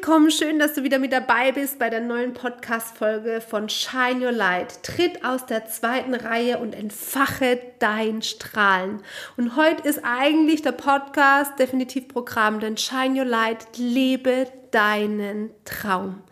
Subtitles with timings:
[0.00, 4.30] willkommen, schön, dass du wieder mit dabei bist bei der neuen Podcast-Folge von Shine Your
[4.30, 4.84] Light.
[4.84, 9.02] Tritt aus der zweiten Reihe und entfache dein Strahlen.
[9.36, 16.22] Und heute ist eigentlich der Podcast definitiv Programm, denn Shine Your Light, lebe deinen Traum.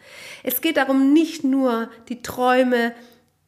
[0.44, 2.92] Es geht darum, nicht nur die Träume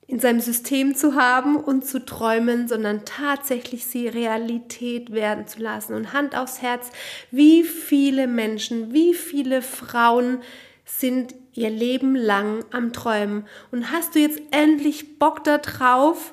[0.08, 5.92] in seinem System zu haben und zu träumen, sondern tatsächlich sie Realität werden zu lassen.
[5.92, 6.90] Und Hand aufs Herz,
[7.30, 10.40] wie viele Menschen, wie viele Frauen
[10.86, 13.46] sind ihr Leben lang am Träumen.
[13.70, 16.32] Und hast du jetzt endlich Bock darauf,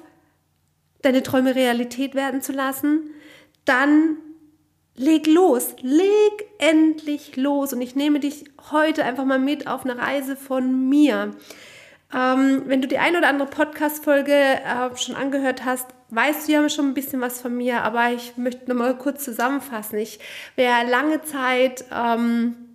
[1.01, 3.01] deine Träume Realität werden zu lassen?
[3.65, 4.15] Dann
[4.95, 7.73] leg los, leg endlich los.
[7.73, 11.35] Und ich nehme dich heute einfach mal mit auf eine Reise von mir.
[12.13, 16.69] Ähm, wenn du die ein oder andere Podcast-Folge äh, schon angehört hast, weißt du ja
[16.69, 19.97] schon ein bisschen was von mir, aber ich möchte nochmal kurz zusammenfassen.
[19.97, 20.19] Ich
[20.55, 22.65] wäre lange Zeit ähm,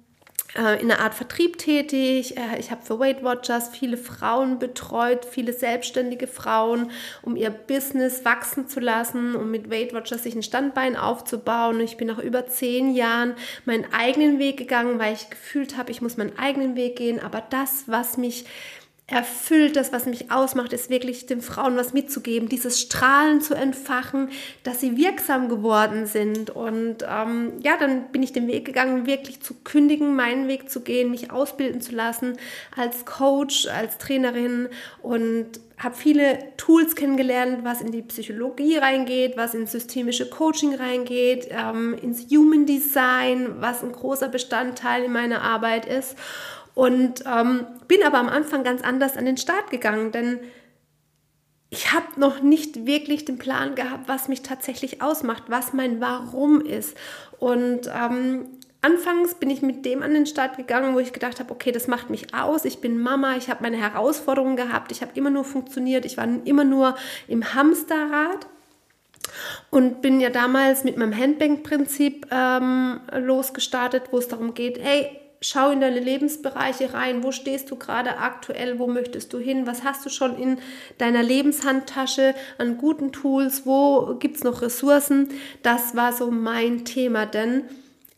[0.56, 2.36] äh, in einer Art Vertrieb tätig.
[2.36, 6.90] Äh, ich habe für Weight Watchers viele Frauen betreut, viele selbstständige Frauen,
[7.22, 11.80] um ihr Business wachsen zu lassen, um mit Weight Watchers sich ein Standbein aufzubauen.
[11.80, 13.34] Ich bin nach über zehn Jahren
[13.64, 17.20] meinen eigenen Weg gegangen, weil ich gefühlt habe, ich muss meinen eigenen Weg gehen.
[17.20, 18.44] Aber das, was mich
[19.10, 24.30] erfüllt das, was mich ausmacht, ist wirklich den Frauen was mitzugeben, dieses Strahlen zu entfachen,
[24.62, 26.50] dass sie wirksam geworden sind.
[26.50, 30.80] Und ähm, ja, dann bin ich den Weg gegangen, wirklich zu kündigen, meinen Weg zu
[30.80, 32.36] gehen, mich ausbilden zu lassen
[32.76, 34.68] als Coach, als Trainerin
[35.02, 41.48] und habe viele Tools kennengelernt, was in die Psychologie reingeht, was ins systemische Coaching reingeht,
[41.50, 46.16] ähm, ins Human Design, was ein großer Bestandteil in meiner Arbeit ist.
[46.80, 50.40] Und ähm, bin aber am Anfang ganz anders an den Start gegangen, denn
[51.68, 56.62] ich habe noch nicht wirklich den Plan gehabt, was mich tatsächlich ausmacht, was mein Warum
[56.62, 56.96] ist.
[57.38, 58.46] Und ähm,
[58.80, 61.86] anfangs bin ich mit dem an den Start gegangen, wo ich gedacht habe, okay, das
[61.86, 62.64] macht mich aus.
[62.64, 66.26] Ich bin Mama, ich habe meine Herausforderungen gehabt, ich habe immer nur funktioniert, ich war
[66.46, 66.94] immer nur
[67.28, 68.46] im Hamsterrad.
[69.68, 75.70] Und bin ja damals mit meinem Handbank-Prinzip ähm, losgestartet, wo es darum geht, hey, schau
[75.70, 77.22] in deine Lebensbereiche rein.
[77.22, 78.78] Wo stehst du gerade aktuell?
[78.78, 79.66] Wo möchtest du hin?
[79.66, 80.58] Was hast du schon in
[80.98, 83.64] deiner Lebenshandtasche an guten Tools?
[83.64, 85.30] Wo gibt es noch Ressourcen?
[85.62, 87.64] Das war so mein Thema, denn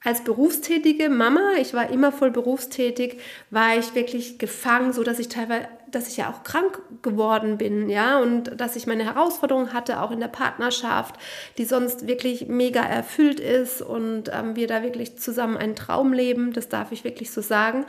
[0.04, 5.28] als berufstätige Mama, ich war immer voll berufstätig, war ich wirklich gefangen, so dass ich
[5.28, 10.00] teilweise, dass ich ja auch krank geworden bin, ja, und dass ich meine Herausforderungen hatte,
[10.00, 11.16] auch in der Partnerschaft,
[11.58, 16.52] die sonst wirklich mega erfüllt ist und ähm, wir da wirklich zusammen einen Traum leben,
[16.52, 17.86] das darf ich wirklich so sagen.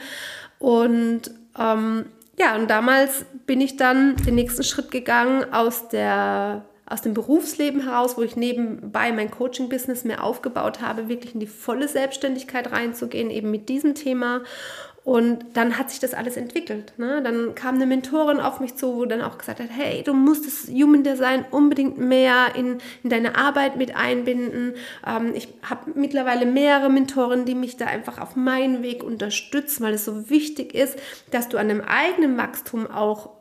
[0.60, 2.06] Und ähm,
[2.38, 7.82] ja, und damals bin ich dann den nächsten Schritt gegangen aus der aus dem Berufsleben
[7.82, 13.32] heraus, wo ich nebenbei mein Coaching-Business mehr aufgebaut habe, wirklich in die volle Selbstständigkeit reinzugehen,
[13.32, 14.42] eben mit diesem Thema.
[15.04, 16.94] Und dann hat sich das alles entwickelt.
[16.98, 17.22] Ne?
[17.22, 20.46] Dann kam eine Mentorin auf mich zu, wo dann auch gesagt hat, hey, du musst
[20.46, 24.76] das Human Design unbedingt mehr in, in deine Arbeit mit einbinden.
[25.06, 29.96] Ähm, ich habe mittlerweile mehrere Mentoren, die mich da einfach auf meinen Weg unterstützen, weil
[29.96, 30.98] es so wichtig ist,
[31.32, 33.32] dass du an dem eigenen Wachstum auch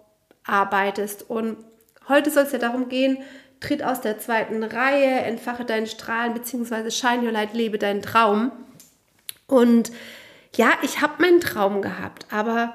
[0.44, 1.30] arbeitest.
[1.30, 1.58] Und
[2.08, 3.18] heute soll es ja darum gehen,
[3.60, 8.50] tritt aus der zweiten Reihe, entfache deinen Strahlen, beziehungsweise shine your light, lebe deinen Traum.
[9.46, 9.92] Und
[10.56, 12.74] ja, ich habe meinen Traum gehabt, aber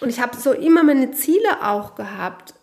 [0.00, 2.54] und ich habe so immer meine Ziele auch gehabt.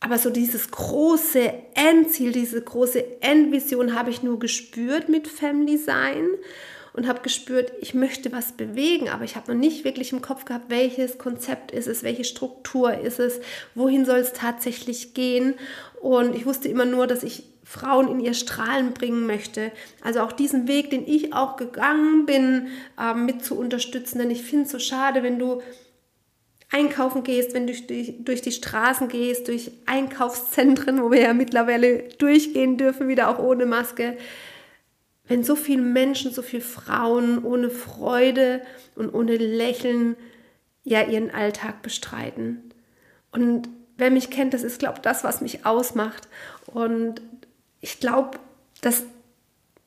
[0.00, 6.28] Aber so dieses große Endziel, diese große Endvision habe ich nur gespürt mit Family Sein
[6.94, 10.44] und habe gespürt, ich möchte was bewegen, aber ich habe noch nicht wirklich im Kopf
[10.44, 13.40] gehabt, welches Konzept ist es, welche Struktur ist es,
[13.74, 15.54] wohin soll es tatsächlich gehen.
[16.00, 19.72] Und ich wusste immer nur, dass ich Frauen in ihr Strahlen bringen möchte.
[20.02, 22.68] Also auch diesen Weg, den ich auch gegangen bin,
[23.00, 24.18] äh, mit zu unterstützen.
[24.18, 25.62] Denn ich finde es so schade, wenn du
[26.70, 31.34] einkaufen gehst, wenn du durch die, durch die Straßen gehst, durch Einkaufszentren, wo wir ja
[31.34, 34.16] mittlerweile durchgehen dürfen, wieder auch ohne Maske,
[35.26, 38.62] wenn so viele Menschen, so viele Frauen ohne Freude
[38.94, 40.16] und ohne Lächeln
[40.84, 42.70] ja ihren Alltag bestreiten.
[43.32, 46.28] Und wer mich kennt, das ist, glaube ich, das, was mich ausmacht.
[46.66, 47.22] Und
[47.80, 48.38] ich glaube,
[48.80, 49.04] dass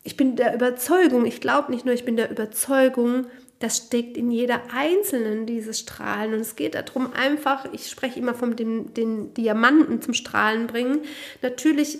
[0.03, 3.27] ich bin der Überzeugung, ich glaube nicht nur, ich bin der Überzeugung,
[3.59, 6.33] das steckt in jeder einzelnen dieses Strahlen.
[6.33, 11.01] Und es geht darum, einfach, ich spreche immer vom den, den Diamanten zum Strahlen bringen.
[11.41, 11.99] Natürlich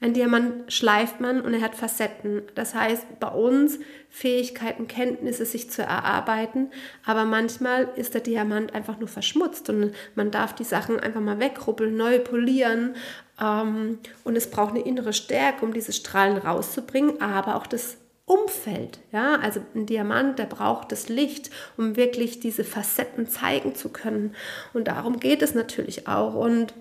[0.00, 2.42] ein Diamant schleift man und er hat Facetten.
[2.54, 3.78] Das heißt, bei uns
[4.10, 6.70] Fähigkeiten, Kenntnisse sich zu erarbeiten,
[7.06, 11.40] aber manchmal ist der Diamant einfach nur verschmutzt und man darf die Sachen einfach mal
[11.40, 12.96] wegruppeln, neu polieren
[13.40, 19.00] ähm, und es braucht eine innere Stärke, um diese Strahlen rauszubringen, aber auch das Umfeld.
[19.12, 24.34] Ja, also ein Diamant, der braucht das Licht, um wirklich diese Facetten zeigen zu können.
[24.72, 26.34] Und darum geht es natürlich auch.
[26.34, 26.72] Und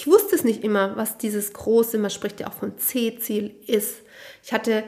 [0.00, 3.96] ich wusste es nicht immer, was dieses große, man spricht ja auch von C-Ziel ist.
[4.42, 4.82] Ich hatte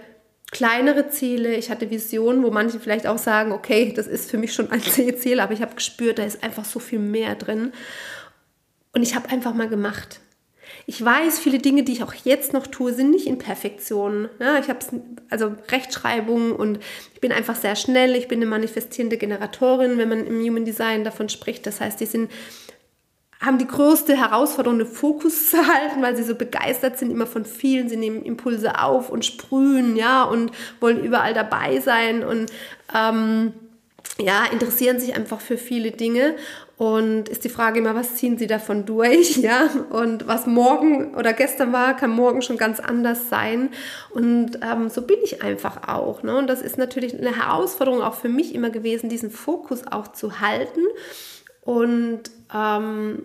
[0.51, 4.55] kleinere Ziele, ich hatte Visionen, wo manche vielleicht auch sagen, okay, das ist für mich
[4.55, 7.73] schon ein C-Ziel, aber ich habe gespürt, da ist einfach so viel mehr drin.
[8.95, 10.21] Und ich habe einfach mal gemacht.
[10.87, 14.31] Ich weiß, viele Dinge, die ich auch jetzt noch tue, sind nicht in Perfektion.
[14.41, 14.79] Ja, ich habe
[15.29, 16.79] also Rechtschreibung und
[17.13, 18.17] ich bin einfach sehr schnell.
[18.17, 21.67] Ich bin eine manifestierende Generatorin, wenn man im Human Design davon spricht.
[21.67, 22.31] Das heißt, die sind
[23.45, 27.45] haben die größte Herausforderung, den Fokus zu halten, weil sie so begeistert sind immer von
[27.45, 27.89] vielen.
[27.89, 32.53] Sie nehmen Impulse auf und sprühen, ja, und wollen überall dabei sein und
[32.95, 33.53] ähm,
[34.21, 36.37] ja, interessieren sich einfach für viele Dinge.
[36.79, 39.71] Und ist die Frage immer, was ziehen sie davon durch, ja?
[39.91, 43.71] Und was morgen oder gestern war, kann morgen schon ganz anders sein.
[44.11, 46.23] Und ähm, so bin ich einfach auch.
[46.23, 46.37] Ne?
[46.37, 50.41] Und das ist natürlich eine Herausforderung auch für mich immer gewesen, diesen Fokus auch zu
[50.41, 50.81] halten
[51.63, 53.23] und ähm,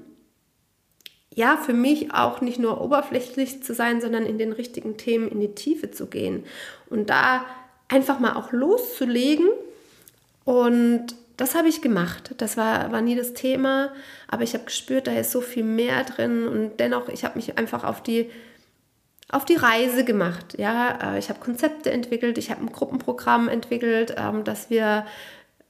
[1.34, 5.40] ja, für mich auch nicht nur oberflächlich zu sein, sondern in den richtigen Themen in
[5.40, 6.46] die Tiefe zu gehen
[6.90, 7.46] und da
[7.90, 9.48] einfach mal auch loszulegen.
[10.46, 12.34] Und das habe ich gemacht.
[12.38, 13.92] Das war, war nie das Thema,
[14.28, 17.58] aber ich habe gespürt, da ist so viel mehr drin und dennoch, ich habe mich
[17.58, 18.32] einfach auf die
[19.30, 20.58] auf die Reise gemacht.
[20.58, 25.06] Ja, äh, ich habe Konzepte entwickelt, ich habe ein Gruppenprogramm entwickelt, ähm, dass wir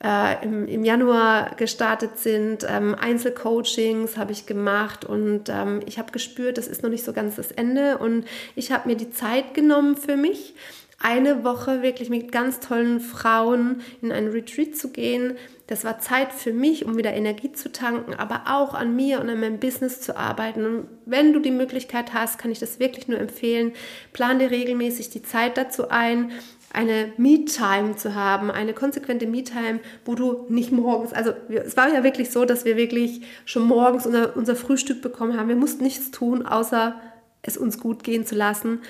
[0.03, 2.65] äh, im, im, Januar gestartet sind.
[2.69, 7.13] Ähm, Einzelcoachings habe ich gemacht und ähm, ich habe gespürt, das ist noch nicht so
[7.13, 7.97] ganz das Ende.
[7.97, 10.53] Und ich habe mir die Zeit genommen für mich,
[10.99, 15.37] eine Woche wirklich mit ganz tollen Frauen in ein Retreat zu gehen.
[15.67, 19.29] Das war Zeit für mich, um wieder Energie zu tanken, aber auch an mir und
[19.29, 20.65] an meinem Business zu arbeiten.
[20.65, 23.73] Und wenn du die Möglichkeit hast, kann ich das wirklich nur empfehlen.
[24.13, 26.31] Plan dir regelmäßig die Zeit dazu ein
[26.73, 32.03] eine Me-Time zu haben, eine konsequente Me-Time, wo du nicht morgens, also es war ja
[32.03, 35.49] wirklich so, dass wir wirklich schon morgens unser, unser Frühstück bekommen haben.
[35.49, 36.99] Wir mussten nichts tun, außer
[37.41, 38.81] es uns gut gehen zu lassen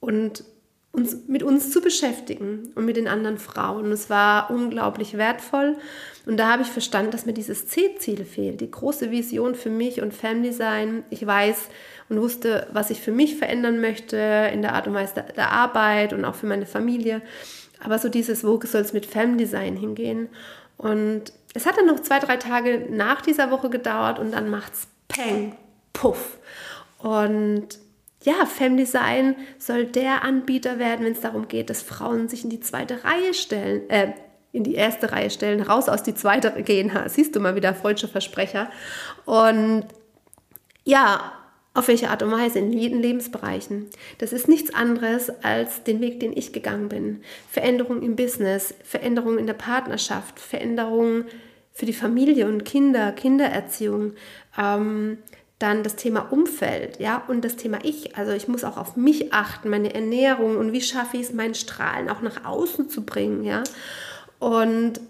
[0.00, 0.44] und
[0.92, 3.92] uns mit uns zu beschäftigen und mit den anderen Frauen.
[3.92, 5.76] Es war unglaublich wertvoll.
[6.26, 10.02] Und da habe ich verstanden, dass mir dieses C-Ziel fehlt, die große Vision für mich
[10.02, 11.04] und Family sein.
[11.10, 11.68] Ich weiß,
[12.08, 14.16] und wusste, was ich für mich verändern möchte
[14.52, 17.20] in der Art und Weise der Arbeit und auch für meine Familie.
[17.84, 20.28] Aber so dieses, wo soll es mit Family sein hingehen?
[20.76, 24.72] Und es hat dann noch zwei, drei Tage nach dieser Woche gedauert und dann macht
[24.72, 25.54] es Peng,
[25.92, 26.38] Puff.
[26.98, 27.78] Und
[28.24, 32.60] ja, Femdesign soll der Anbieter werden, wenn es darum geht, dass Frauen sich in die
[32.60, 34.12] zweite Reihe stellen, äh,
[34.52, 36.90] in die erste Reihe stellen, raus aus die zweite gehen.
[37.06, 38.70] Siehst du mal wieder, freudsche Versprecher.
[39.24, 39.84] Und
[40.84, 41.32] ja,
[41.74, 43.86] auf welche Art und Weise, in jeden Lebensbereichen.
[44.18, 47.20] Das ist nichts anderes als den Weg, den ich gegangen bin.
[47.48, 51.26] Veränderung im Business, Veränderung in der Partnerschaft, Veränderung
[51.72, 54.14] für die Familie und Kinder, Kindererziehung.
[54.58, 55.18] Ähm,
[55.58, 58.16] dann das Thema Umfeld, ja, und das Thema Ich.
[58.16, 61.54] Also ich muss auch auf mich achten, meine Ernährung und wie schaffe ich es, meinen
[61.54, 63.64] Strahlen auch nach außen zu bringen, ja.
[64.38, 65.00] Und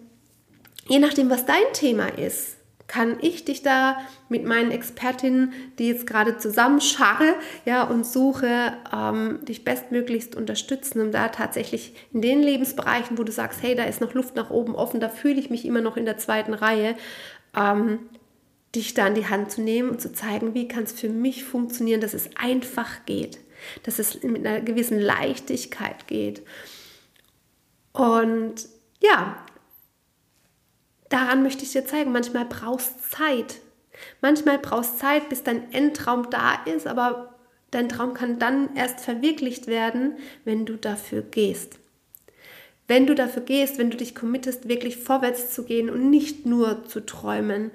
[0.86, 3.98] je nachdem, was dein Thema ist, kann ich dich da
[4.30, 7.34] mit meinen Expertinnen, die jetzt gerade zusammenscharre
[7.66, 13.32] ja, und suche, ähm, dich bestmöglichst unterstützen, um da tatsächlich in den Lebensbereichen, wo du
[13.32, 15.98] sagst, hey, da ist noch Luft nach oben offen, da fühle ich mich immer noch
[15.98, 16.96] in der zweiten Reihe,
[17.54, 17.98] ähm,
[18.74, 21.44] dich da in die Hand zu nehmen und zu zeigen, wie kann es für mich
[21.44, 23.38] funktionieren, dass es einfach geht,
[23.84, 26.42] dass es mit einer gewissen Leichtigkeit geht.
[27.92, 28.68] Und
[29.00, 29.44] ja,
[31.08, 33.60] daran möchte ich dir zeigen, manchmal brauchst Zeit.
[34.20, 37.34] Manchmal brauchst Zeit, bis dein Endtraum da ist, aber
[37.70, 41.78] dein Traum kann dann erst verwirklicht werden, wenn du dafür gehst.
[42.86, 46.84] Wenn du dafür gehst, wenn du dich committest, wirklich vorwärts zu gehen und nicht nur
[46.86, 47.70] zu träumen,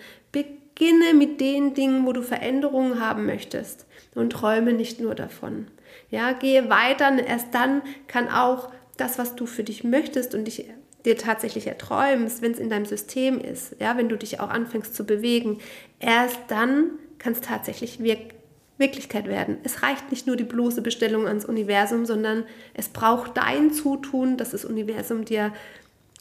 [0.75, 5.67] beginne mit den Dingen, wo du Veränderungen haben möchtest und träume nicht nur davon.
[6.09, 10.65] Ja, gehe weiter, erst dann kann auch das, was du für dich möchtest und dich
[11.05, 14.95] dir tatsächlich erträumst, wenn es in deinem System ist, ja, wenn du dich auch anfängst
[14.95, 15.59] zu bewegen,
[15.99, 18.33] erst dann kann es tatsächlich wirk
[18.79, 19.59] Wirklichkeit werden.
[19.63, 24.49] Es reicht nicht nur die bloße Bestellung ans Universum, sondern es braucht dein Zutun, dass
[24.49, 25.53] das Universum dir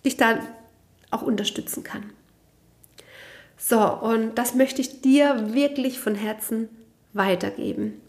[0.04, 0.38] dich da
[1.10, 2.12] auch unterstützen kann.
[3.64, 6.68] So, und das möchte ich dir wirklich von Herzen
[7.12, 8.00] weitergeben.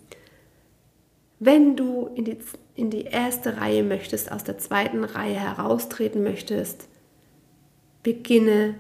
[1.39, 2.38] Wenn du in die
[2.75, 6.88] in die erste Reihe möchtest, aus der zweiten Reihe heraustreten möchtest,
[8.01, 8.74] beginne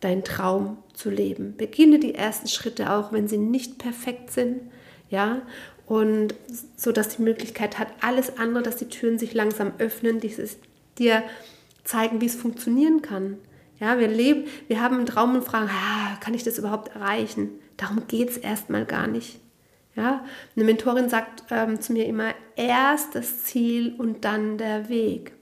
[0.00, 1.56] deinen Traum zu leben.
[1.56, 4.60] Beginne die ersten Schritte, auch wenn sie nicht perfekt sind,
[5.08, 5.40] ja,
[5.86, 6.34] und
[6.76, 10.58] so dass die Möglichkeit hat, alles andere, dass die Türen sich langsam öffnen, dieses
[10.98, 11.22] dir
[11.84, 13.38] zeigen, wie es funktionieren kann.
[13.78, 17.50] Ja, wir leben, wir haben einen Traum und fragen, ah, kann ich das überhaupt erreichen?
[17.76, 19.38] Darum geht es erstmal gar nicht.
[19.94, 25.32] Ja, eine Mentorin sagt ähm, zu mir immer, erst das Ziel und dann der Weg.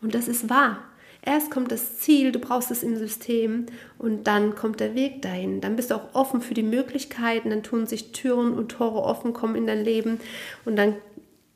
[0.00, 0.78] Und das ist wahr.
[1.22, 3.66] Erst kommt das Ziel, du brauchst es im System
[3.98, 5.60] und dann kommt der Weg dahin.
[5.60, 9.34] Dann bist du auch offen für die Möglichkeiten, dann tun sich Türen und Tore offen,
[9.34, 10.18] kommen in dein Leben
[10.64, 10.96] und dann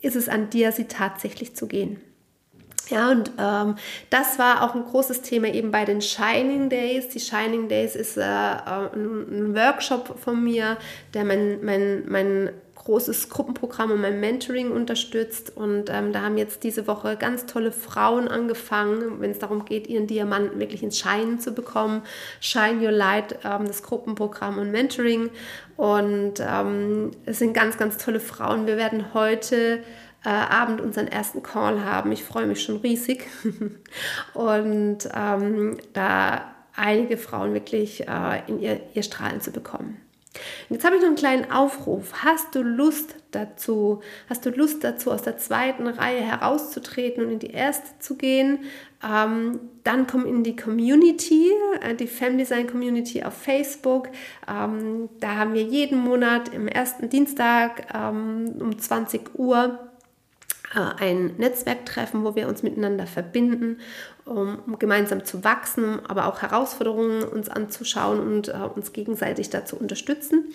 [0.03, 1.99] ist es an dir, sie tatsächlich zu gehen.
[2.91, 3.77] Ja, und ähm,
[4.11, 7.09] das war auch ein großes Thema eben bei den Shining Days.
[7.09, 10.77] Die Shining Days ist äh, ein, ein, Workshop von mir,
[11.15, 12.51] der mein, mein, mein
[12.85, 15.57] großes Gruppenprogramm und mein Mentoring unterstützt.
[15.57, 19.87] Und ähm, da haben jetzt diese Woche ganz tolle Frauen angefangen, wenn es darum geht,
[19.87, 22.03] ihren Diamanten wirklich ins Scheinen zu bekommen.
[22.41, 25.31] Shine Your Light, ähm, das Gruppenprogramm und Mentoring.
[25.77, 28.67] Und ähm, es sind ganz, ganz tolle Frauen.
[28.67, 29.83] Wir werden heute
[30.25, 32.13] äh, Abend unseren ersten Call haben.
[32.13, 33.27] Ich freue mich schon riesig.
[34.35, 40.01] und ähm, da einige Frauen wirklich äh, in ihr, ihr Strahlen zu bekommen.
[40.69, 42.25] Jetzt habe ich noch einen kleinen Aufruf.
[42.25, 44.01] Hast du Lust dazu?
[44.29, 48.61] Hast du Lust dazu, aus der zweiten Reihe herauszutreten und in die erste zu gehen?
[49.07, 51.51] Ähm, dann komm in die Community,
[51.81, 54.09] äh, die Femdesign Community auf Facebook.
[54.49, 59.79] Ähm, da haben wir jeden Monat im ersten Dienstag ähm, um 20 Uhr
[60.81, 63.79] ein Netzwerktreffen, wo wir uns miteinander verbinden,
[64.25, 70.53] um, gemeinsam zu wachsen, aber auch Herausforderungen uns anzuschauen und uh, uns gegenseitig dazu unterstützen.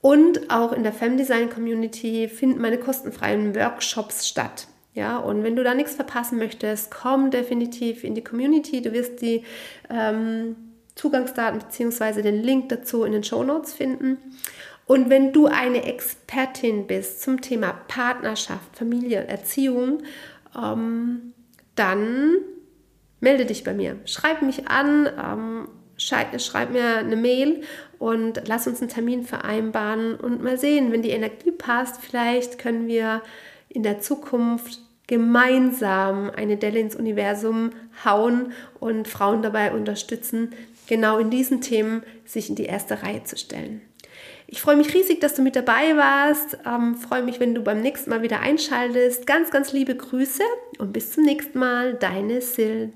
[0.00, 4.68] Und auch in der Femdesign Community finden meine kostenfreien Workshops statt.
[4.92, 8.80] Ja, und wenn du da nichts verpassen möchtest, komm definitiv in die Community.
[8.80, 9.44] Du wirst die
[9.90, 10.56] ähm,
[10.94, 12.22] Zugangsdaten bzw.
[12.22, 14.18] den Link dazu in den Show Notes finden.
[14.86, 20.02] Und wenn du eine Expertin bist zum Thema Partnerschaft, Familie, Erziehung,
[20.56, 21.32] ähm,
[21.74, 22.36] dann
[23.20, 23.96] melde dich bei mir.
[24.04, 27.62] Schreib mich an, ähm, schreib, schreib mir eine Mail
[27.98, 32.86] und lass uns einen Termin vereinbaren und mal sehen, wenn die Energie passt, vielleicht können
[32.86, 33.22] wir
[33.68, 37.70] in der Zukunft gemeinsam eine Delle ins Universum
[38.04, 40.52] hauen und Frauen dabei unterstützen,
[40.86, 43.82] genau in diesen Themen sich in die erste Reihe zu stellen.
[44.46, 46.58] Ich freue mich riesig, dass du mit dabei warst.
[46.66, 49.26] Ähm, freue mich, wenn du beim nächsten Mal wieder einschaltest.
[49.26, 50.42] Ganz, ganz liebe Grüße
[50.78, 51.94] und bis zum nächsten Mal.
[51.94, 52.92] Deine Sil.